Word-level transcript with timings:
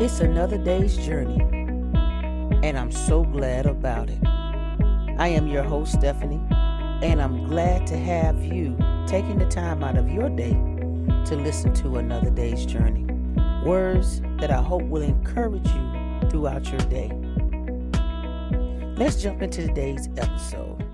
It's 0.00 0.20
another 0.20 0.56
day's 0.58 0.96
journey, 0.96 1.38
and 2.66 2.78
I'm 2.78 2.90
so 2.90 3.24
glad 3.24 3.66
about 3.66 4.08
it. 4.08 4.18
I 5.18 5.28
am 5.28 5.46
your 5.46 5.62
host, 5.62 5.92
Stephanie, 5.92 6.40
and 7.02 7.20
I'm 7.20 7.46
glad 7.46 7.86
to 7.88 7.96
have 7.96 8.42
you 8.42 8.76
taking 9.06 9.38
the 9.38 9.46
time 9.46 9.84
out 9.84 9.96
of 9.96 10.08
your 10.08 10.30
day 10.30 10.54
to 11.26 11.36
listen 11.36 11.74
to 11.74 11.98
another 11.98 12.30
day's 12.30 12.64
journey. 12.64 13.04
Words 13.64 14.22
that 14.38 14.50
I 14.50 14.62
hope 14.62 14.82
will 14.84 15.02
encourage 15.02 15.68
you 15.68 16.30
throughout 16.30 16.68
your 16.70 16.80
day. 16.88 17.12
Let's 18.96 19.22
jump 19.22 19.42
into 19.42 19.66
today's 19.66 20.08
episode. 20.16 20.84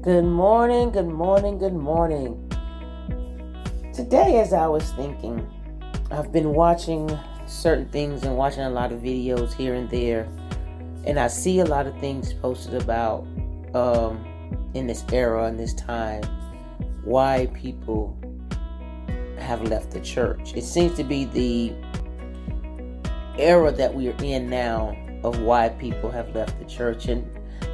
Good 0.00 0.24
morning, 0.24 0.92
good 0.92 1.08
morning, 1.08 1.58
good 1.58 1.74
morning. 1.74 2.50
Today, 3.92 4.40
as 4.40 4.52
I 4.54 4.66
was 4.68 4.90
thinking, 4.92 5.46
I've 6.12 6.32
been 6.32 6.54
watching 6.54 7.16
certain 7.46 7.88
things 7.88 8.24
and 8.24 8.36
watching 8.36 8.62
a 8.62 8.70
lot 8.70 8.90
of 8.90 9.00
videos 9.00 9.52
here 9.52 9.74
and 9.74 9.88
there, 9.88 10.28
and 11.04 11.20
I 11.20 11.28
see 11.28 11.60
a 11.60 11.64
lot 11.64 11.86
of 11.86 11.96
things 12.00 12.32
posted 12.32 12.82
about 12.82 13.28
um, 13.74 14.24
in 14.74 14.88
this 14.88 15.04
era 15.12 15.44
and 15.44 15.58
this 15.58 15.72
time 15.72 16.24
why 17.04 17.46
people 17.54 18.18
have 19.38 19.62
left 19.62 19.92
the 19.92 20.00
church. 20.00 20.52
It 20.56 20.64
seems 20.64 20.96
to 20.96 21.04
be 21.04 21.26
the 21.26 21.72
era 23.38 23.70
that 23.70 23.94
we 23.94 24.08
are 24.08 24.16
in 24.20 24.50
now 24.50 24.96
of 25.22 25.40
why 25.42 25.68
people 25.68 26.10
have 26.10 26.34
left 26.34 26.58
the 26.58 26.64
church, 26.64 27.06
and 27.06 27.24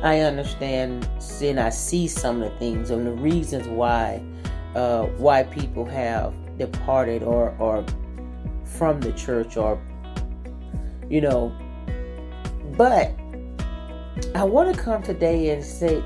I 0.02 0.20
understand 0.20 1.08
and 1.40 1.58
I 1.58 1.70
see 1.70 2.06
some 2.06 2.42
of 2.42 2.52
the 2.52 2.58
things 2.58 2.90
and 2.90 3.06
the 3.06 3.12
reasons 3.12 3.66
why 3.66 4.22
uh, 4.74 5.06
why 5.16 5.44
people 5.44 5.86
have 5.86 6.34
departed 6.58 7.22
or 7.22 7.56
or 7.58 7.82
from 8.66 9.00
the 9.00 9.12
church 9.12 9.56
or 9.56 9.80
you 11.08 11.20
know 11.20 11.56
but 12.76 13.12
I 14.34 14.44
want 14.44 14.74
to 14.74 14.80
come 14.80 15.02
today 15.02 15.50
and 15.50 15.64
say 15.64 16.02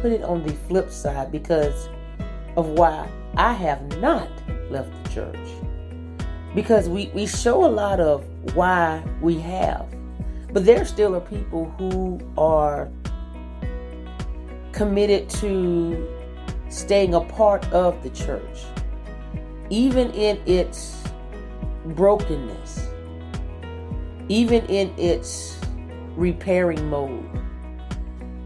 put 0.00 0.12
it 0.12 0.22
on 0.22 0.42
the 0.42 0.52
flip 0.52 0.90
side 0.90 1.32
because 1.32 1.88
of 2.56 2.68
why 2.70 3.08
I 3.36 3.52
have 3.52 3.98
not 3.98 4.28
left 4.70 4.90
the 5.04 5.10
church. 5.10 5.48
Because 6.54 6.88
we 6.88 7.10
we 7.14 7.26
show 7.26 7.64
a 7.64 7.70
lot 7.70 7.98
of 7.98 8.24
why 8.54 9.02
we 9.20 9.38
have 9.40 9.88
but 10.52 10.66
there 10.66 10.84
still 10.84 11.16
are 11.16 11.20
people 11.20 11.70
who 11.78 12.20
are 12.36 12.90
committed 14.72 15.28
to 15.30 16.08
staying 16.68 17.14
a 17.14 17.20
part 17.20 17.64
of 17.72 18.02
the 18.02 18.10
church, 18.10 18.64
even 19.70 20.10
in 20.10 20.38
its 20.46 21.01
brokenness, 21.84 22.88
even 24.28 24.64
in 24.66 24.92
its 24.98 25.58
repairing 26.16 26.88
mode. 26.88 27.28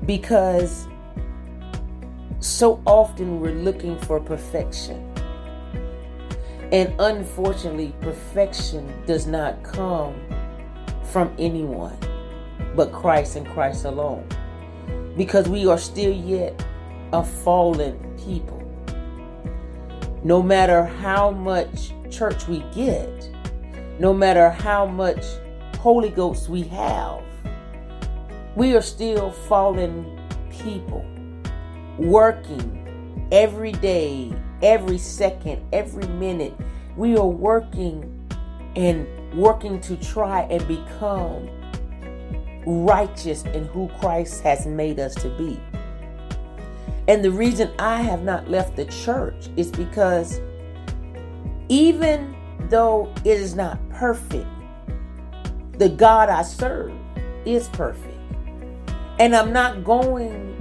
Because 0.04 0.86
so 2.40 2.80
often 2.86 3.40
we're 3.40 3.52
looking 3.52 3.98
for 4.00 4.20
perfection. 4.20 5.02
And 6.72 6.94
unfortunately, 6.98 7.94
perfection 8.00 8.92
does 9.06 9.26
not 9.26 9.62
come 9.62 10.14
from 11.04 11.34
anyone 11.38 11.96
but 12.76 12.92
Christ 12.92 13.36
and 13.36 13.46
Christ 13.48 13.84
alone 13.84 14.28
because 15.16 15.48
we 15.48 15.66
are 15.66 15.78
still 15.78 16.12
yet 16.12 16.64
a 17.12 17.24
fallen 17.24 17.98
people. 18.18 18.62
No 20.22 20.42
matter 20.42 20.84
how 20.84 21.30
much 21.30 21.92
church 22.10 22.46
we 22.48 22.64
get, 22.74 23.28
no 23.98 24.12
matter 24.12 24.50
how 24.50 24.86
much 24.86 25.24
Holy 25.78 26.10
Ghost 26.10 26.48
we 26.48 26.62
have, 26.64 27.22
we 28.54 28.74
are 28.74 28.82
still 28.82 29.30
fallen 29.30 30.18
people 30.50 31.04
working 31.98 33.28
every 33.32 33.72
day, 33.72 34.32
every 34.62 34.98
second, 34.98 35.62
every 35.72 36.06
minute. 36.08 36.54
We 36.96 37.16
are 37.16 37.26
working 37.26 38.12
and 38.76 39.06
working 39.34 39.80
to 39.82 39.96
try 39.96 40.42
and 40.42 40.66
become 40.66 41.48
righteous 42.66 43.44
in 43.44 43.66
who 43.66 43.88
Christ 44.00 44.42
has 44.42 44.66
made 44.66 44.98
us 44.98 45.14
to 45.16 45.28
be. 45.36 45.60
And 47.08 47.24
the 47.24 47.30
reason 47.30 47.70
I 47.78 48.02
have 48.02 48.22
not 48.22 48.50
left 48.50 48.76
the 48.76 48.86
church 48.86 49.48
is 49.56 49.70
because 49.70 50.40
even 51.68 52.36
though 52.68 53.12
it 53.24 53.38
is 53.38 53.54
not 53.54 53.78
perfect, 53.90 54.46
the 55.78 55.88
God 55.88 56.28
I 56.28 56.42
serve 56.42 56.92
is 57.44 57.68
perfect. 57.68 58.18
And 59.18 59.34
I'm 59.34 59.52
not 59.52 59.84
going 59.84 60.54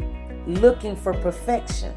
looking 0.48 0.96
for 0.96 1.14
perfection. 1.14 1.94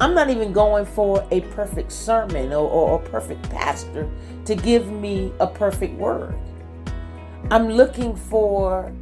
I'm 0.00 0.14
not 0.14 0.30
even 0.30 0.52
going 0.52 0.84
for 0.84 1.26
a 1.30 1.42
perfect 1.52 1.92
sermon 1.92 2.52
or, 2.52 2.68
or, 2.68 3.00
a 3.00 3.08
perfect 3.08 3.48
pastor 3.50 4.10
to 4.46 4.54
give 4.54 4.90
me 4.90 5.32
a 5.38 5.46
perfect 5.46 5.94
word. 5.94 6.36
I'm 7.50 7.68
looking 7.68 8.16
for 8.16 8.92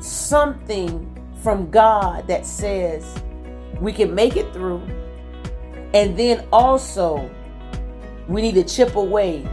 something 0.00 1.06
from 1.42 1.70
God 1.70 2.26
that 2.28 2.44
says 2.44 3.22
we 3.80 3.92
can 3.92 4.14
make 4.14 4.36
it 4.36 4.52
through. 4.52 4.82
And 5.94 6.16
then 6.16 6.46
also, 6.52 7.30
we 8.30 8.40
need 8.40 8.54
to 8.54 8.64
chip 8.64 8.94
away 8.94 9.46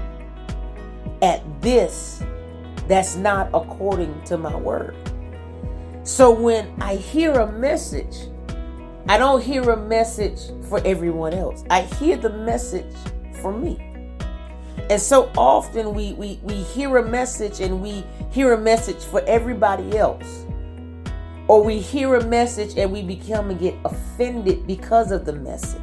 at 1.21 1.41
this 1.61 2.23
that's 2.87 3.15
not 3.15 3.49
according 3.53 4.23
to 4.25 4.37
my 4.37 4.55
word. 4.55 4.95
So 6.03 6.31
when 6.31 6.73
I 6.79 6.95
hear 6.95 7.33
a 7.33 7.51
message, 7.51 8.29
I 9.09 9.17
don't 9.17 9.43
hear 9.43 9.71
a 9.71 9.77
message 9.77 10.39
for 10.69 10.79
everyone 10.85 11.33
else. 11.33 11.65
I 11.69 11.81
hear 11.81 12.17
the 12.17 12.29
message 12.29 12.95
for 13.41 13.51
me. 13.51 13.77
And 14.89 15.01
so 15.01 15.31
often 15.37 15.93
we, 15.93 16.13
we, 16.13 16.39
we 16.43 16.53
hear 16.53 16.97
a 16.97 17.09
message 17.09 17.59
and 17.59 17.81
we 17.81 18.05
hear 18.31 18.53
a 18.53 18.57
message 18.57 19.03
for 19.03 19.21
everybody 19.21 19.97
else. 19.97 20.45
Or 21.47 21.63
we 21.63 21.79
hear 21.79 22.15
a 22.15 22.25
message 22.25 22.77
and 22.77 22.91
we 22.91 23.01
become 23.01 23.49
and 23.49 23.59
get 23.59 23.75
offended 23.83 24.67
because 24.67 25.11
of 25.11 25.25
the 25.25 25.33
message. 25.33 25.81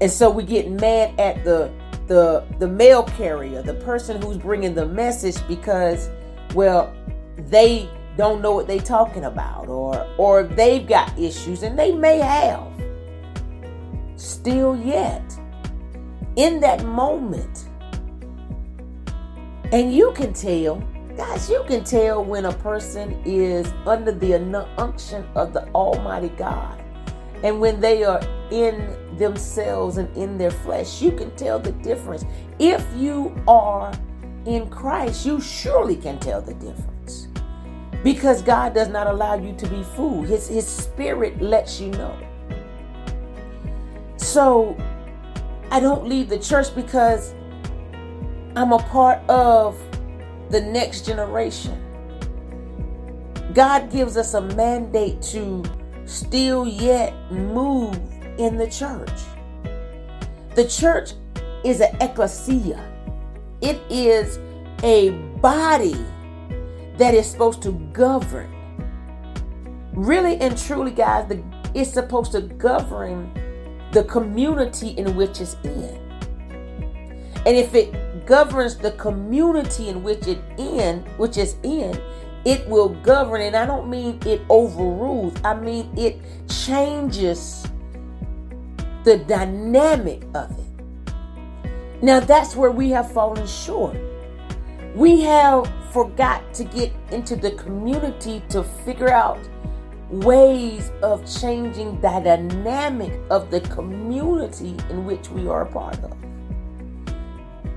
And 0.00 0.10
so 0.10 0.30
we 0.30 0.44
get 0.44 0.70
mad 0.70 1.18
at 1.18 1.44
the 1.44 1.72
the 2.06 2.44
the 2.58 2.68
mail 2.68 3.04
carrier, 3.04 3.62
the 3.62 3.74
person 3.74 4.20
who's 4.20 4.36
bringing 4.36 4.74
the 4.74 4.86
message 4.86 5.36
because 5.48 6.10
well, 6.54 6.94
they 7.36 7.88
don't 8.16 8.40
know 8.40 8.52
what 8.52 8.66
they're 8.66 8.78
talking 8.78 9.24
about 9.24 9.68
or 9.68 10.06
or 10.18 10.44
they've 10.44 10.86
got 10.86 11.16
issues 11.18 11.62
and 11.62 11.78
they 11.78 11.92
may 11.92 12.18
have. 12.18 12.70
Still 14.16 14.76
yet 14.76 15.22
in 16.36 16.60
that 16.60 16.84
moment. 16.84 17.68
And 19.72 19.92
you 19.92 20.12
can 20.12 20.32
tell, 20.32 20.76
guys, 21.16 21.50
you 21.50 21.64
can 21.66 21.84
tell 21.84 22.24
when 22.24 22.44
a 22.44 22.52
person 22.52 23.20
is 23.24 23.72
under 23.86 24.12
the 24.12 24.34
unction 24.78 25.26
of 25.34 25.52
the 25.52 25.66
Almighty 25.70 26.28
God. 26.30 26.80
And 27.42 27.60
when 27.60 27.80
they 27.80 28.04
are 28.04 28.20
in 28.50 29.16
themselves 29.16 29.96
and 29.96 30.14
in 30.16 30.38
their 30.38 30.50
flesh, 30.50 31.00
you 31.00 31.12
can 31.12 31.34
tell 31.36 31.58
the 31.58 31.72
difference. 31.72 32.24
If 32.58 32.84
you 32.96 33.34
are 33.48 33.92
in 34.46 34.68
Christ, 34.68 35.24
you 35.24 35.40
surely 35.40 35.96
can 35.96 36.18
tell 36.18 36.40
the 36.40 36.54
difference. 36.54 37.28
Because 38.02 38.42
God 38.42 38.74
does 38.74 38.88
not 38.88 39.06
allow 39.06 39.34
you 39.34 39.54
to 39.54 39.66
be 39.68 39.82
fooled. 39.82 40.26
His, 40.26 40.46
his 40.46 40.66
spirit 40.66 41.40
lets 41.40 41.80
you 41.80 41.90
know. 41.92 42.16
So 44.16 44.76
I 45.70 45.80
don't 45.80 46.06
leave 46.06 46.28
the 46.28 46.38
church 46.38 46.74
because 46.74 47.34
I'm 48.56 48.72
a 48.72 48.78
part 48.78 49.18
of 49.28 49.78
the 50.50 50.60
next 50.60 51.06
generation. 51.06 51.80
God 53.54 53.90
gives 53.90 54.16
us 54.16 54.34
a 54.34 54.40
mandate 54.40 55.22
to 55.22 55.64
still 56.04 56.66
yet 56.66 57.14
move 57.32 57.98
in 58.38 58.56
the 58.56 58.68
church. 58.68 59.10
The 60.54 60.66
church 60.66 61.12
is 61.64 61.80
an 61.80 61.96
ecclesia. 62.00 62.82
It 63.60 63.80
is 63.90 64.38
a 64.82 65.10
body 65.40 65.96
that 66.98 67.14
is 67.14 67.30
supposed 67.30 67.62
to 67.62 67.72
govern. 67.92 68.50
Really 69.92 70.36
and 70.40 70.56
truly, 70.56 70.90
guys, 70.90 71.28
the, 71.28 71.42
it's 71.74 71.92
supposed 71.92 72.32
to 72.32 72.42
govern 72.42 73.32
the 73.92 74.04
community 74.04 74.90
in 74.90 75.16
which 75.16 75.40
it's 75.40 75.56
in. 75.64 76.00
And 77.46 77.56
if 77.56 77.74
it 77.74 78.26
governs 78.26 78.76
the 78.76 78.92
community 78.92 79.88
in 79.88 80.02
which 80.02 80.26
it 80.26 80.40
in, 80.58 81.00
which 81.16 81.36
is 81.36 81.56
in, 81.62 82.00
it 82.44 82.66
will 82.68 82.88
govern. 82.88 83.42
And 83.42 83.56
I 83.56 83.66
don't 83.66 83.88
mean 83.88 84.18
it 84.26 84.42
overrules. 84.48 85.34
I 85.44 85.54
mean 85.54 85.90
it 85.96 86.20
changes 86.48 87.66
the 89.04 89.18
dynamic 89.18 90.24
of 90.34 90.50
it. 90.58 91.14
Now 92.02 92.20
that's 92.20 92.56
where 92.56 92.70
we 92.70 92.90
have 92.90 93.12
fallen 93.12 93.46
short. 93.46 93.96
We 94.94 95.20
have 95.22 95.70
forgot 95.90 96.52
to 96.54 96.64
get 96.64 96.92
into 97.10 97.36
the 97.36 97.52
community 97.52 98.42
to 98.48 98.62
figure 98.62 99.10
out 99.10 99.38
ways 100.10 100.90
of 101.02 101.24
changing 101.40 102.00
the 102.00 102.20
dynamic 102.20 103.20
of 103.30 103.50
the 103.50 103.60
community 103.60 104.76
in 104.90 105.04
which 105.04 105.28
we 105.30 105.48
are 105.48 105.62
a 105.62 105.66
part 105.66 105.98
of. 106.02 106.16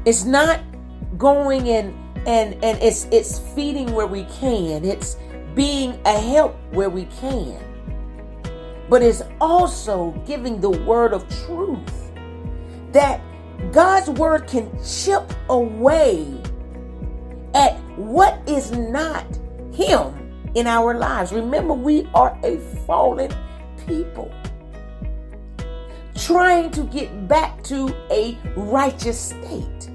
It's 0.05 0.25
not 0.25 0.59
going 1.17 1.69
and 1.69 1.93
and 2.27 2.53
and 2.63 2.81
it's 2.81 3.07
it's 3.11 3.39
feeding 3.39 3.93
where 3.93 4.07
we 4.07 4.23
can. 4.25 4.83
It's 4.85 5.17
being 5.55 5.99
a 6.05 6.19
help 6.19 6.55
where 6.71 6.89
we 6.89 7.05
can. 7.19 7.57
But 8.89 9.01
it's 9.01 9.21
also 9.41 10.11
giving 10.25 10.61
the 10.61 10.69
word 10.69 11.13
of 11.13 11.27
truth 11.45 12.11
that 12.93 13.21
God's 13.71 14.09
word 14.09 14.47
can 14.47 14.71
chip 14.83 15.31
away 15.49 16.41
at 17.53 17.77
what 17.97 18.41
is 18.47 18.71
not 18.71 19.25
Him 19.73 20.51
in 20.55 20.67
our 20.67 20.97
lives. 20.97 21.31
Remember, 21.31 21.73
we 21.73 22.07
are 22.13 22.37
a 22.43 22.57
fallen 22.85 23.31
people 23.85 24.31
trying 26.15 26.71
to 26.71 26.83
get 26.85 27.27
back 27.27 27.63
to 27.63 27.93
a 28.11 28.37
righteous 28.55 29.19
state. 29.19 29.89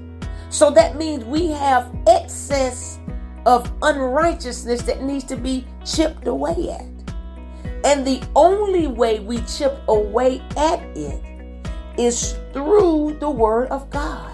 So 0.49 0.71
that 0.71 0.97
means 0.97 1.25
we 1.25 1.47
have 1.47 1.93
excess 2.07 2.99
of 3.45 3.71
unrighteousness 3.81 4.83
that 4.83 5.03
needs 5.03 5.25
to 5.25 5.35
be 5.35 5.67
chipped 5.85 6.27
away 6.27 6.69
at. 6.71 7.02
And 7.83 8.07
the 8.07 8.23
only 8.35 8.87
way 8.87 9.19
we 9.19 9.41
chip 9.41 9.77
away 9.87 10.41
at 10.55 10.79
it 10.97 11.21
is 11.97 12.35
through 12.53 13.17
the 13.19 13.29
Word 13.29 13.69
of 13.69 13.89
God. 13.89 14.31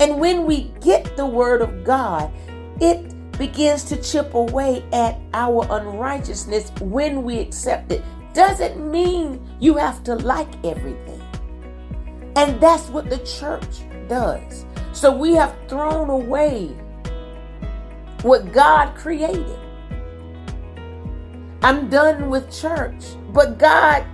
And 0.00 0.18
when 0.18 0.46
we 0.46 0.72
get 0.80 1.16
the 1.16 1.26
Word 1.26 1.62
of 1.62 1.84
God, 1.84 2.30
it 2.80 3.12
begins 3.38 3.84
to 3.84 4.02
chip 4.02 4.34
away 4.34 4.84
at 4.92 5.18
our 5.32 5.66
unrighteousness 5.70 6.70
when 6.80 7.22
we 7.22 7.38
accept 7.38 7.92
it. 7.92 8.02
Doesn't 8.34 8.90
mean 8.90 9.46
you 9.60 9.76
have 9.76 10.02
to 10.04 10.14
like 10.14 10.52
everything. 10.64 11.22
And 12.36 12.60
that's 12.60 12.88
what 12.88 13.08
the 13.08 13.18
church 13.18 13.82
does. 14.08 14.66
So 14.92 15.16
we 15.16 15.34
have 15.34 15.56
thrown 15.68 16.10
away 16.10 16.66
what 18.22 18.52
God 18.52 18.94
created. 18.94 19.58
I'm 21.62 21.88
done 21.88 22.28
with 22.30 22.50
church, 22.52 23.02
but 23.32 23.58
God 23.58 24.04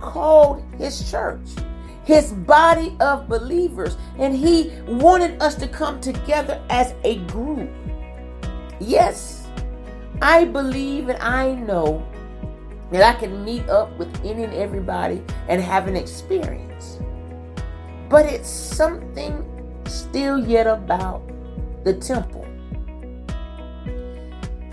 called 0.00 0.62
his 0.78 1.10
church 1.10 1.48
his 2.04 2.32
body 2.32 2.96
of 3.00 3.28
believers, 3.28 3.96
and 4.18 4.34
he 4.34 4.72
wanted 4.86 5.42
us 5.42 5.54
to 5.56 5.66
come 5.66 6.00
together 6.00 6.62
as 6.70 6.94
a 7.02 7.16
group. 7.26 7.70
Yes, 8.78 9.48
I 10.20 10.44
believe 10.44 11.08
and 11.08 11.18
I 11.20 11.54
know 11.54 12.06
that 12.92 13.02
I 13.02 13.18
can 13.18 13.44
meet 13.44 13.68
up 13.68 13.96
with 13.98 14.14
any 14.24 14.44
and 14.44 14.52
everybody 14.54 15.22
and 15.48 15.60
have 15.60 15.88
an 15.88 15.96
experience. 15.96 16.98
But 18.10 18.26
it's 18.26 18.48
something 18.48 19.42
still 19.86 20.46
yet 20.46 20.66
about 20.66 21.22
the 21.84 21.94
temple. 21.94 22.43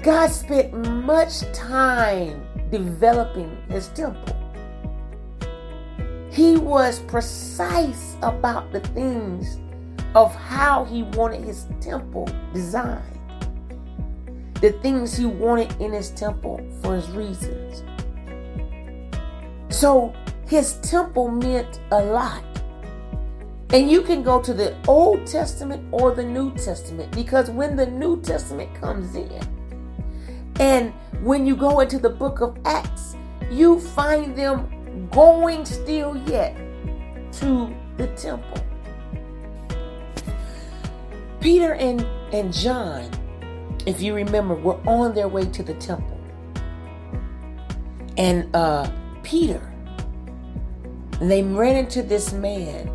God 0.04 0.32
spent 0.32 0.74
much 0.74 1.42
time 1.54 2.44
developing 2.72 3.56
his 3.70 3.90
temple. 3.90 4.36
He 6.32 6.58
was 6.58 7.02
precise 7.02 8.16
about 8.24 8.72
the 8.72 8.80
things 8.80 9.60
of 10.16 10.34
how 10.34 10.86
he 10.86 11.04
wanted 11.04 11.44
his 11.44 11.68
temple 11.80 12.28
designed, 12.52 13.04
the 14.56 14.72
things 14.82 15.16
he 15.16 15.28
wanted 15.28 15.80
in 15.80 15.92
his 15.92 16.10
temple 16.10 16.60
for 16.82 16.96
his 16.96 17.08
reasons. 17.12 17.84
So 19.70 20.16
his 20.48 20.74
temple 20.82 21.30
meant 21.30 21.80
a 21.92 22.04
lot. 22.04 22.44
And 23.70 23.90
you 23.90 24.02
can 24.02 24.24
go 24.24 24.42
to 24.42 24.54
the 24.54 24.76
Old 24.88 25.28
Testament 25.28 25.88
or 25.92 26.16
the 26.16 26.26
New 26.26 26.56
Testament 26.56 27.12
because 27.12 27.52
when 27.52 27.76
the 27.76 27.86
New 27.86 28.20
Testament 28.22 28.74
comes 28.74 29.16
in, 29.16 29.61
and 30.60 30.94
when 31.22 31.46
you 31.46 31.56
go 31.56 31.80
into 31.80 32.00
the 32.00 32.10
book 32.10 32.42
of 32.42 32.58
Acts, 32.66 33.16
you 33.50 33.80
find 33.80 34.36
them 34.36 35.08
going 35.12 35.66
still 35.66 36.18
yet 36.28 36.56
to 37.34 37.74
the 37.98 38.08
temple. 38.16 38.64
Peter 41.40 41.74
and, 41.74 42.02
and 42.34 42.54
John, 42.54 43.10
if 43.86 44.02
you 44.02 44.14
remember, 44.14 44.56
were 44.56 44.80
on 44.88 45.16
their 45.16 45.28
way 45.28 45.46
to 45.46 45.64
the 45.64 45.74
temple. 45.76 46.20
And 48.18 48.54
uh, 48.56 48.92
Peter, 49.24 49.74
they 51.20 51.44
ran 51.44 51.76
into 51.76 52.04
this 52.04 52.34
man 52.34 52.88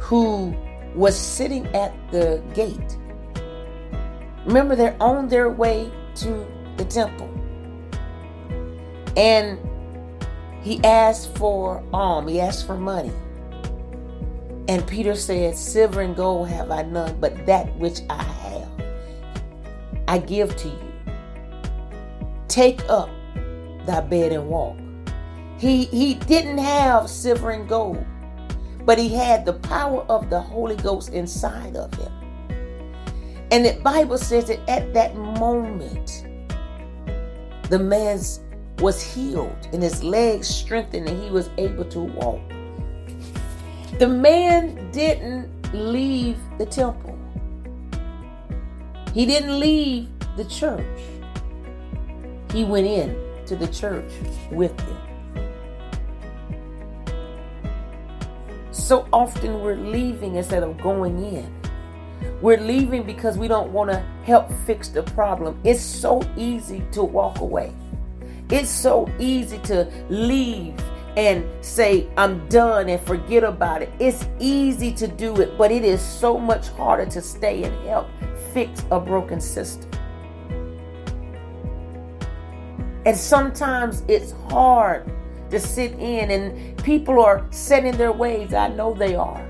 who 0.00 0.54
was 0.94 1.16
sitting 1.16 1.66
at 1.68 1.92
the 2.10 2.42
gate. 2.54 2.97
Remember, 4.46 4.76
they're 4.76 4.96
on 5.00 5.28
their 5.28 5.50
way 5.50 5.90
to 6.16 6.46
the 6.76 6.84
temple. 6.84 7.28
And 9.16 9.58
he 10.62 10.82
asked 10.84 11.36
for 11.36 11.82
alms, 11.92 12.30
he 12.30 12.40
asked 12.40 12.66
for 12.66 12.76
money. 12.76 13.12
And 14.68 14.86
Peter 14.86 15.14
said, 15.14 15.56
Silver 15.56 16.02
and 16.02 16.14
gold 16.14 16.48
have 16.48 16.70
I 16.70 16.82
none, 16.82 17.18
but 17.20 17.46
that 17.46 17.74
which 17.76 18.00
I 18.10 18.22
have, 18.22 18.68
I 20.06 20.18
give 20.18 20.54
to 20.56 20.68
you. 20.68 20.92
Take 22.48 22.82
up 22.88 23.08
thy 23.86 24.00
bed 24.02 24.32
and 24.32 24.48
walk. 24.48 24.76
He, 25.58 25.84
he 25.86 26.14
didn't 26.14 26.58
have 26.58 27.10
silver 27.10 27.50
and 27.50 27.68
gold, 27.68 28.04
but 28.84 28.98
he 28.98 29.08
had 29.08 29.44
the 29.44 29.54
power 29.54 30.02
of 30.08 30.30
the 30.30 30.40
Holy 30.40 30.76
Ghost 30.76 31.10
inside 31.12 31.76
of 31.76 31.92
him. 31.94 32.12
And 33.50 33.64
the 33.64 33.80
Bible 33.82 34.18
says 34.18 34.46
that 34.46 34.60
at 34.68 34.92
that 34.94 35.16
moment, 35.16 36.26
the 37.70 37.78
man's 37.78 38.40
was 38.78 39.02
healed 39.02 39.68
and 39.72 39.82
his 39.82 40.04
legs 40.04 40.46
strengthened 40.46 41.08
and 41.08 41.22
he 41.22 41.30
was 41.30 41.50
able 41.58 41.84
to 41.86 42.00
walk. 42.00 42.40
The 43.98 44.06
man 44.06 44.90
didn't 44.92 45.50
leave 45.74 46.38
the 46.58 46.66
temple. 46.66 47.18
He 49.12 49.26
didn't 49.26 49.58
leave 49.58 50.08
the 50.36 50.44
church. 50.44 50.84
He 52.52 52.64
went 52.64 52.86
in 52.86 53.18
to 53.46 53.56
the 53.56 53.66
church 53.66 54.12
with 54.52 54.76
them. 54.76 54.96
So 58.70 59.08
often 59.12 59.60
we're 59.60 59.76
leaving 59.76 60.36
instead 60.36 60.62
of 60.62 60.80
going 60.80 61.22
in. 61.24 61.57
We're 62.40 62.60
leaving 62.60 63.02
because 63.02 63.36
we 63.36 63.48
don't 63.48 63.72
want 63.72 63.90
to 63.90 63.98
help 64.24 64.50
fix 64.66 64.88
the 64.88 65.02
problem. 65.02 65.60
It's 65.64 65.80
so 65.80 66.22
easy 66.36 66.82
to 66.92 67.02
walk 67.02 67.40
away. 67.40 67.74
It's 68.50 68.70
so 68.70 69.10
easy 69.18 69.58
to 69.58 69.90
leave 70.08 70.74
and 71.16 71.44
say, 71.64 72.08
I'm 72.16 72.48
done 72.48 72.88
and 72.88 73.00
forget 73.04 73.42
about 73.42 73.82
it. 73.82 73.92
It's 73.98 74.24
easy 74.38 74.92
to 74.92 75.08
do 75.08 75.40
it, 75.40 75.58
but 75.58 75.72
it 75.72 75.84
is 75.84 76.00
so 76.00 76.38
much 76.38 76.68
harder 76.68 77.06
to 77.06 77.20
stay 77.20 77.64
and 77.64 77.74
help 77.86 78.06
fix 78.54 78.84
a 78.90 79.00
broken 79.00 79.40
system. 79.40 79.90
And 83.04 83.16
sometimes 83.16 84.02
it's 84.06 84.32
hard 84.50 85.10
to 85.50 85.58
sit 85.58 85.92
in, 85.92 86.30
and 86.30 86.84
people 86.84 87.24
are 87.24 87.46
setting 87.50 87.96
their 87.96 88.12
ways. 88.12 88.52
I 88.52 88.68
know 88.68 88.92
they 88.92 89.14
are. 89.14 89.47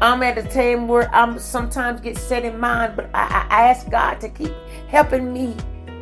I'm 0.00 0.22
at 0.22 0.36
a 0.38 0.42
time 0.42 0.88
where 0.88 1.12
I'm 1.14 1.38
sometimes 1.38 2.00
get 2.00 2.18
set 2.18 2.44
in 2.44 2.58
mind, 2.58 2.96
but 2.96 3.10
I, 3.14 3.46
I 3.48 3.62
ask 3.68 3.88
God 3.88 4.20
to 4.20 4.28
keep 4.28 4.52
helping 4.88 5.32
me 5.32 5.52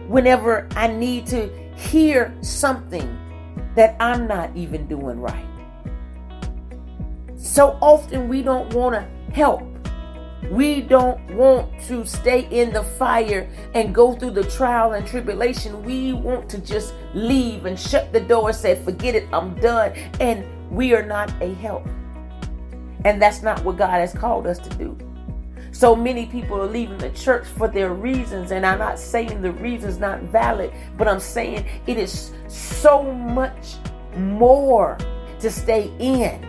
whenever 0.08 0.68
I 0.76 0.86
need 0.88 1.26
to 1.28 1.48
hear 1.76 2.34
something 2.40 3.18
that 3.74 3.96
I'm 4.00 4.26
not 4.26 4.54
even 4.56 4.86
doing 4.86 5.20
right. 5.20 5.46
So 7.36 7.78
often 7.80 8.28
we 8.28 8.42
don't 8.42 8.72
want 8.74 8.94
to 8.94 9.34
help. 9.34 9.62
We 10.50 10.80
don't 10.80 11.20
want 11.34 11.80
to 11.82 12.04
stay 12.04 12.48
in 12.50 12.72
the 12.72 12.82
fire 12.82 13.48
and 13.74 13.94
go 13.94 14.14
through 14.14 14.32
the 14.32 14.44
trial 14.44 14.92
and 14.92 15.06
tribulation. 15.06 15.82
We 15.84 16.12
want 16.12 16.48
to 16.50 16.58
just 16.58 16.94
leave 17.14 17.64
and 17.66 17.78
shut 17.78 18.12
the 18.12 18.20
door 18.20 18.52
say, 18.52 18.82
forget 18.82 19.14
it, 19.14 19.28
I'm 19.32 19.54
done. 19.60 19.92
And 20.20 20.44
we 20.70 20.94
are 20.94 21.04
not 21.04 21.32
a 21.40 21.54
help. 21.54 21.86
And 23.04 23.20
that's 23.20 23.42
not 23.42 23.62
what 23.64 23.76
God 23.76 24.00
has 24.00 24.12
called 24.12 24.46
us 24.46 24.58
to 24.58 24.70
do. 24.76 24.96
So 25.72 25.96
many 25.96 26.26
people 26.26 26.60
are 26.60 26.66
leaving 26.66 26.98
the 26.98 27.10
church 27.10 27.46
for 27.46 27.66
their 27.66 27.94
reasons, 27.94 28.50
and 28.50 28.64
I'm 28.64 28.78
not 28.78 28.98
saying 28.98 29.40
the 29.40 29.52
reason's 29.52 29.98
not 29.98 30.20
valid, 30.22 30.72
but 30.98 31.08
I'm 31.08 31.18
saying 31.18 31.66
it 31.86 31.96
is 31.96 32.32
so 32.46 33.02
much 33.02 33.76
more 34.16 34.98
to 35.40 35.50
stay 35.50 35.90
in 35.98 36.44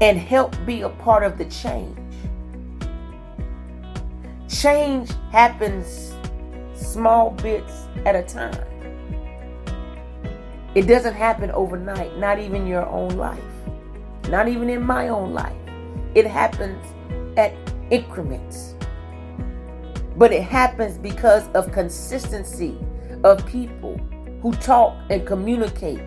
and 0.00 0.18
help 0.18 0.54
be 0.66 0.82
a 0.82 0.88
part 0.88 1.24
of 1.24 1.38
the 1.38 1.46
change. 1.46 1.98
Change 4.48 5.10
happens 5.32 6.14
small 6.74 7.30
bits 7.30 7.86
at 8.04 8.14
a 8.14 8.22
time. 8.22 8.64
It 10.74 10.82
doesn't 10.82 11.14
happen 11.14 11.50
overnight, 11.50 12.18
not 12.18 12.38
even 12.38 12.66
your 12.66 12.86
own 12.86 13.10
life, 13.16 13.42
not 14.28 14.48
even 14.48 14.68
in 14.70 14.82
my 14.82 15.08
own 15.08 15.32
life. 15.32 15.56
It 16.14 16.26
happens 16.26 16.84
at 17.36 17.54
increments. 17.90 18.74
But 20.16 20.32
it 20.32 20.42
happens 20.42 20.98
because 20.98 21.48
of 21.52 21.72
consistency 21.72 22.76
of 23.24 23.46
people 23.46 23.96
who 24.42 24.52
talk 24.52 24.96
and 25.10 25.26
communicate 25.26 26.00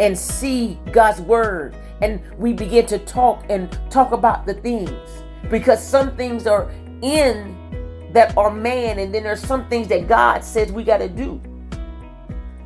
and 0.00 0.16
see 0.16 0.78
God's 0.92 1.20
word. 1.20 1.76
And 2.00 2.20
we 2.38 2.52
begin 2.52 2.86
to 2.86 2.98
talk 2.98 3.44
and 3.48 3.76
talk 3.90 4.12
about 4.12 4.46
the 4.46 4.54
things 4.54 5.22
because 5.50 5.84
some 5.84 6.16
things 6.16 6.46
are 6.46 6.70
in 7.02 7.56
that 8.12 8.36
are 8.36 8.50
man, 8.50 8.98
and 8.98 9.14
then 9.14 9.24
there's 9.24 9.42
some 9.42 9.68
things 9.68 9.88
that 9.88 10.08
God 10.08 10.42
says 10.44 10.72
we 10.72 10.84
got 10.84 10.98
to 10.98 11.08
do. 11.08 11.40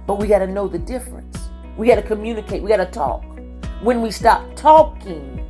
But 0.06 0.18
we 0.18 0.26
got 0.26 0.40
to 0.40 0.46
know 0.46 0.68
the 0.68 0.78
difference. 0.78 1.50
We 1.76 1.86
got 1.86 1.96
to 1.96 2.02
communicate. 2.02 2.62
We 2.62 2.68
got 2.68 2.78
to 2.78 2.86
talk. 2.86 3.24
When 3.82 4.02
we 4.02 4.10
stop 4.10 4.54
talking, 4.56 5.40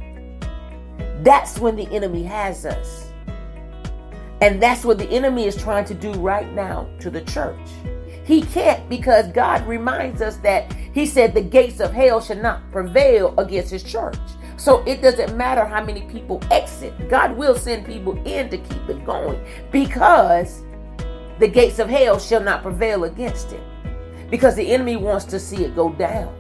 that's 1.22 1.58
when 1.58 1.74
the 1.74 1.88
enemy 1.90 2.22
has 2.22 2.64
us. 2.64 3.10
And 4.40 4.62
that's 4.62 4.84
what 4.84 4.98
the 4.98 5.10
enemy 5.10 5.46
is 5.46 5.56
trying 5.56 5.84
to 5.86 5.94
do 5.94 6.12
right 6.12 6.50
now 6.52 6.88
to 7.00 7.10
the 7.10 7.22
church. 7.22 7.58
He 8.24 8.42
can't 8.42 8.88
because 8.88 9.26
God 9.32 9.66
reminds 9.66 10.22
us 10.22 10.36
that 10.38 10.72
He 10.94 11.06
said 11.06 11.34
the 11.34 11.42
gates 11.42 11.80
of 11.80 11.92
hell 11.92 12.20
should 12.20 12.40
not 12.40 12.62
prevail 12.70 13.34
against 13.38 13.70
His 13.70 13.82
church. 13.82 14.16
So 14.56 14.84
it 14.84 15.02
doesn't 15.02 15.36
matter 15.36 15.64
how 15.64 15.84
many 15.84 16.02
people 16.02 16.40
exit. 16.52 17.08
God 17.08 17.36
will 17.36 17.56
send 17.56 17.84
people 17.84 18.16
in 18.24 18.48
to 18.50 18.58
keep 18.58 18.88
it 18.88 19.04
going 19.04 19.44
because 19.72 20.62
the 21.40 21.48
gates 21.48 21.80
of 21.80 21.88
hell 21.88 22.20
shall 22.20 22.42
not 22.42 22.62
prevail 22.62 23.04
against 23.04 23.52
it. 23.52 23.62
Because 24.30 24.54
the 24.54 24.70
enemy 24.72 24.94
wants 24.94 25.24
to 25.24 25.40
see 25.40 25.64
it 25.64 25.74
go 25.74 25.90
down. 25.90 26.39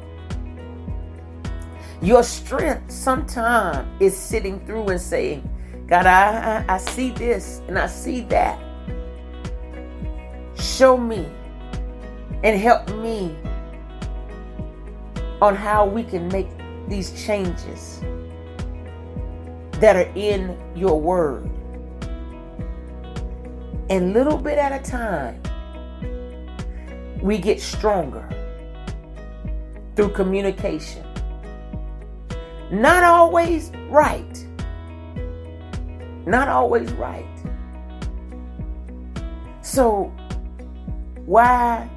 Your 2.02 2.22
strength 2.22 2.90
sometimes 2.90 3.86
is 4.00 4.16
sitting 4.16 4.64
through 4.64 4.88
and 4.88 5.00
saying, 5.00 5.48
God, 5.86 6.06
I, 6.06 6.64
I, 6.66 6.78
see 6.78 7.10
this 7.10 7.60
and 7.68 7.78
I 7.78 7.88
see 7.88 8.22
that. 8.22 8.58
Show 10.54 10.96
me 10.96 11.28
and 12.42 12.58
help 12.58 12.88
me 12.96 13.36
on 15.42 15.54
how 15.54 15.84
we 15.84 16.02
can 16.02 16.28
make 16.28 16.48
these 16.88 17.10
changes 17.22 18.00
that 19.72 19.96
are 19.96 20.10
in 20.14 20.56
your 20.74 20.98
word. 20.98 21.50
And 23.90 24.14
little 24.14 24.38
bit 24.38 24.56
at 24.56 24.72
a 24.72 24.90
time, 24.90 25.42
we 27.20 27.36
get 27.36 27.60
stronger 27.60 28.26
through 29.96 30.10
communication. 30.10 31.09
Not 32.70 33.02
always 33.04 33.70
right. 33.88 34.46
Not 36.26 36.48
always 36.48 36.92
right. 36.92 37.26
So, 39.62 40.12
why 41.26 41.88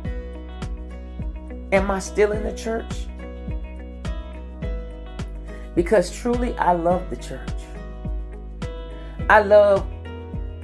am 1.71 1.91
I 1.91 1.99
still 1.99 2.31
in 2.31 2.43
the 2.43 2.55
church? 2.55 3.07
because 5.75 6.15
truly 6.15 6.55
I 6.57 6.73
love 6.73 7.09
the 7.09 7.15
church. 7.17 7.49
I 9.29 9.41
love 9.41 9.85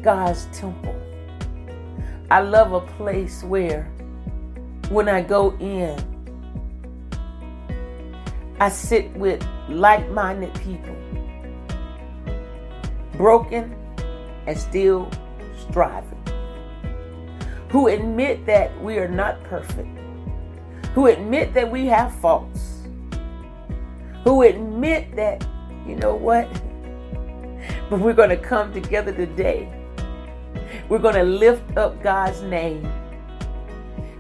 God's 0.02 0.48
temple. 0.52 0.96
I 2.32 2.42
love 2.42 2.74
a 2.74 2.82
place 2.82 3.44
where 3.44 3.84
when 4.90 5.10
I 5.10 5.22
go 5.22 5.56
in, 5.58 5.98
I 8.60 8.70
sit 8.70 9.12
with 9.16 9.46
like 9.70 10.10
minded 10.12 10.54
people, 10.62 10.96
broken 13.14 13.76
and 14.48 14.58
still 14.58 15.10
striving, 15.70 16.24
who 17.70 17.88
admit 17.88 18.46
that 18.46 18.70
we 18.82 18.98
are 18.98 19.08
not 19.08 19.44
perfect, 19.44 19.90
who 20.94 21.08
admit 21.08 21.54
that 21.54 21.72
we 21.72 21.86
have 21.88 22.14
faults 22.20 22.80
who 24.24 24.44
admit 24.44 25.16
that, 25.16 25.46
you 25.88 25.96
know 25.96 26.16
what? 26.16 26.48
But 27.90 28.00
we're 28.00 28.14
going 28.14 28.30
to 28.30 28.38
come 28.38 28.72
together 28.72 29.12
today. 29.12 29.68
We're 30.88 31.00
going 31.00 31.16
to 31.16 31.24
lift 31.24 31.76
up 31.78 32.02
God's 32.04 32.42
name. 32.44 32.86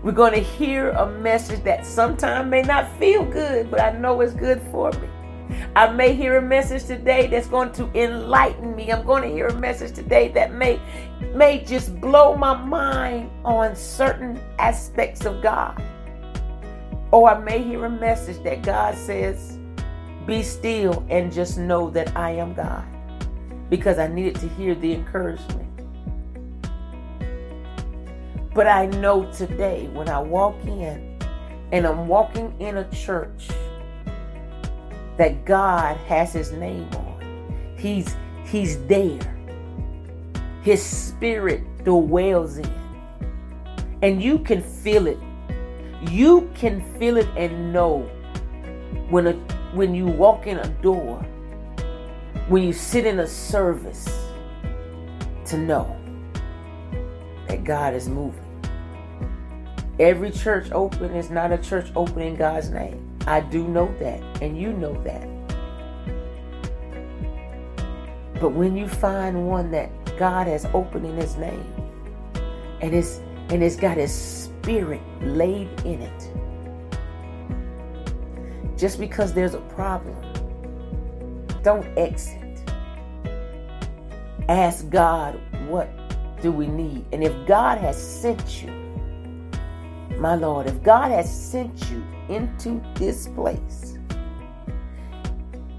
We're 0.01 0.13
going 0.13 0.33
to 0.33 0.39
hear 0.39 0.91
a 0.91 1.11
message 1.19 1.61
that 1.63 1.85
sometimes 1.85 2.49
may 2.49 2.61
not 2.61 2.89
feel 2.97 3.25
good, 3.25 3.69
but 3.69 3.81
I 3.81 3.91
know 3.91 4.21
it's 4.21 4.33
good 4.33 4.61
for 4.71 4.91
me. 4.93 5.09
I 5.75 5.91
may 5.91 6.15
hear 6.15 6.37
a 6.37 6.41
message 6.41 6.85
today 6.85 7.27
that's 7.27 7.47
going 7.47 7.73
to 7.73 7.89
enlighten 7.93 8.77
me. 8.77 8.91
I'm 8.93 9.05
going 9.05 9.23
to 9.23 9.29
hear 9.29 9.47
a 9.47 9.53
message 9.55 9.93
today 9.93 10.29
that 10.29 10.53
may 10.53 10.79
may 11.33 11.65
just 11.65 11.99
blow 11.99 12.35
my 12.35 12.55
mind 12.55 13.29
on 13.43 13.75
certain 13.75 14.39
aspects 14.57 15.25
of 15.25 15.41
God. 15.41 15.81
Or 17.11 17.29
I 17.31 17.39
may 17.39 17.61
hear 17.61 17.83
a 17.83 17.89
message 17.89 18.41
that 18.43 18.61
God 18.61 18.95
says, 18.95 19.59
be 20.25 20.43
still 20.43 21.05
and 21.09 21.33
just 21.33 21.57
know 21.57 21.89
that 21.89 22.15
I 22.15 22.31
am 22.31 22.53
God. 22.53 22.85
Because 23.69 23.99
I 23.99 24.07
needed 24.07 24.35
to 24.35 24.47
hear 24.49 24.75
the 24.75 24.93
encouragement. 24.93 25.68
But 28.59 28.67
I 28.67 28.87
know 28.87 29.23
today 29.31 29.87
when 29.93 30.09
I 30.09 30.19
walk 30.19 30.61
in 30.65 31.17
and 31.71 31.87
I'm 31.87 32.09
walking 32.09 32.53
in 32.59 32.75
a 32.75 32.89
church 32.91 33.47
that 35.15 35.45
God 35.45 35.95
has 36.07 36.33
his 36.33 36.51
name 36.51 36.89
on. 36.93 37.73
He's 37.77 38.17
he's 38.43 38.77
there. 38.87 39.33
His 40.61 40.83
spirit 40.83 41.85
dwells 41.85 42.57
in. 42.57 42.69
And 44.01 44.21
you 44.21 44.39
can 44.39 44.61
feel 44.61 45.07
it. 45.07 45.19
You 46.11 46.51
can 46.53 46.81
feel 46.99 47.15
it 47.15 47.29
and 47.37 47.71
know 47.71 47.99
when 49.09 49.27
a 49.27 49.33
when 49.73 49.95
you 49.95 50.05
walk 50.05 50.47
in 50.47 50.57
a 50.59 50.67
door, 50.81 51.19
when 52.49 52.63
you 52.63 52.73
sit 52.73 53.05
in 53.05 53.19
a 53.19 53.27
service, 53.27 54.05
to 55.45 55.57
know 55.57 55.95
that 57.47 57.63
God 57.63 57.93
is 57.93 58.09
moving. 58.09 58.48
Every 59.99 60.31
church 60.31 60.71
open 60.71 61.13
is 61.13 61.29
not 61.29 61.51
a 61.51 61.57
church 61.57 61.91
open 61.93 62.21
in 62.21 62.37
God's 62.37 62.69
name. 62.69 63.05
I 63.27 63.41
do 63.41 63.67
know 63.67 63.93
that, 63.99 64.21
and 64.41 64.57
you 64.57 64.71
know 64.71 64.93
that. 65.03 65.27
But 68.39 68.51
when 68.51 68.77
you 68.77 68.87
find 68.87 69.45
one 69.45 69.71
that 69.71 69.89
God 70.17 70.47
has 70.47 70.65
opened 70.73 71.05
in 71.05 71.17
his 71.17 71.35
name, 71.35 71.65
and 72.79 72.95
it's 72.95 73.19
and 73.49 73.61
it's 73.61 73.75
got 73.75 73.97
his 73.97 74.13
spirit 74.13 75.01
laid 75.21 75.67
in 75.81 76.01
it, 76.01 76.31
just 78.77 78.99
because 78.99 79.33
there's 79.33 79.53
a 79.53 79.61
problem, 79.61 80.15
don't 81.61 81.85
exit. 81.97 82.71
Ask 84.47 84.89
God, 84.89 85.37
what 85.67 85.89
do 86.41 86.53
we 86.53 86.67
need? 86.67 87.05
And 87.11 87.21
if 87.21 87.33
God 87.45 87.79
has 87.79 88.01
sent 88.01 88.63
you, 88.63 88.78
my 90.19 90.35
Lord, 90.35 90.67
if 90.67 90.83
God 90.83 91.11
has 91.11 91.29
sent 91.33 91.89
you 91.89 92.03
into 92.27 92.81
this 92.95 93.27
place, 93.29 93.97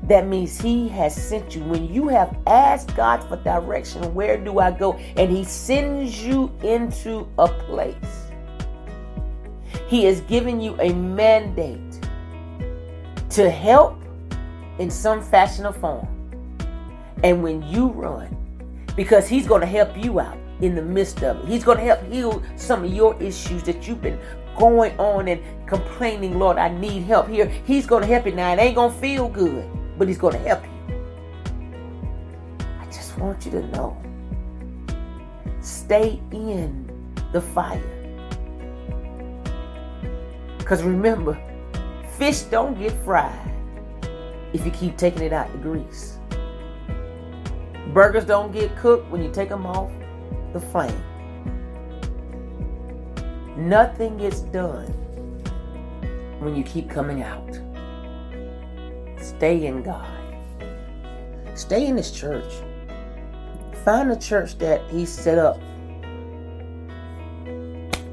that 0.04 0.26
means 0.26 0.61
He 0.61 0.88
has 0.88 1.14
sent 1.14 1.54
you. 1.54 1.62
When 1.64 1.92
you 1.92 2.09
have 2.09 2.37
asked 2.47 2.97
God 2.97 3.23
for 3.28 3.37
direction, 3.37 4.14
where 4.14 4.37
do 4.37 4.59
I 4.59 4.70
go? 4.70 4.94
And 5.16 5.30
He 5.30 5.44
sends 5.44 6.25
you 6.25 6.50
into 6.62 7.28
a 7.38 7.49
place, 7.49 7.94
He 9.87 10.04
has 10.04 10.20
given 10.23 10.61
you 10.61 10.75
a 10.80 10.92
mandate 10.92 12.00
to 13.30 13.49
help 13.49 14.02
in 14.78 14.90
some 14.90 15.23
fashion 15.23 15.66
or 15.66 15.73
form. 15.73 16.09
And 17.23 17.42
when 17.42 17.62
you 17.62 17.88
run, 17.88 18.37
because 18.97 19.28
he's 19.28 19.47
going 19.47 19.61
to 19.61 19.66
help 19.66 19.97
you 19.97 20.18
out 20.18 20.39
in 20.61 20.75
the 20.75 20.83
midst 20.83 21.23
of 21.23 21.38
it, 21.40 21.49
he's 21.49 21.64
going 21.64 21.79
to 21.79 21.85
help 21.85 22.02
heal 22.11 22.43
some 22.57 22.85
of 22.85 22.93
your 22.93 23.21
issues 23.23 23.62
that 23.64 23.87
you've 23.88 24.02
been 24.02 24.19
going 24.57 24.99
on 24.99 25.29
and 25.29 25.40
complaining, 25.67 26.38
Lord, 26.38 26.59
I 26.59 26.69
need 26.69 27.05
help 27.05 27.29
here. 27.29 27.47
He's 27.64 27.87
going 27.87 28.02
to 28.02 28.09
help 28.09 28.26
you. 28.26 28.33
Now, 28.33 28.52
it 28.52 28.59
ain't 28.59 28.75
going 28.75 28.93
to 28.93 28.99
feel 28.99 29.29
good, 29.29 29.69
but 29.99 30.09
he's 30.09 30.19
going 30.19 30.35
to 30.35 30.40
help 30.40 30.62
you. 30.64 30.71
I 32.79 32.85
just 32.87 33.17
want 33.19 33.45
you 33.45 33.52
to 33.52 33.67
know 33.69 33.97
stay 35.61 36.21
in 36.33 36.90
the 37.33 37.40
fire. 37.40 37.83
Because 40.59 40.83
remember, 40.83 41.40
Fish 42.17 42.43
don't 42.43 42.79
get 42.79 42.93
fried 43.05 43.50
if 44.52 44.64
you 44.64 44.71
keep 44.71 44.97
taking 44.97 45.23
it 45.23 45.33
out 45.33 45.50
the 45.52 45.59
grease. 45.59 46.19
Burgers 47.93 48.25
don't 48.25 48.52
get 48.52 48.76
cooked 48.76 49.11
when 49.11 49.23
you 49.23 49.31
take 49.31 49.49
them 49.49 49.67
off 49.67 49.90
the 50.52 50.61
flame. 50.61 51.02
Nothing 53.57 54.16
gets 54.16 54.40
done 54.40 54.87
when 56.40 56.57
you 56.57 56.64
keep 56.64 56.88
coming 56.88 57.23
out. 57.23 57.59
Stay 59.21 59.66
in 59.66 59.83
God. 59.83 60.09
Stay 61.54 61.87
in 61.87 61.97
His 61.97 62.11
church. 62.11 62.52
Find 63.85 64.11
a 64.11 64.16
church 64.16 64.59
that 64.59 64.80
He 64.90 65.04
set 65.07 65.38
up 65.38 65.61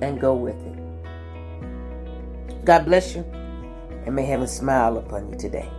and 0.01 0.20
go 0.20 0.36
with 0.36 0.56
it. 0.65 0.77
God 2.65 2.86
bless 2.86 3.15
you 3.15 3.24
and 4.06 4.15
may 4.15 4.25
heaven 4.25 4.48
smile 4.48 4.98
upon 4.98 5.29
you 5.32 5.38
today. 5.38 5.70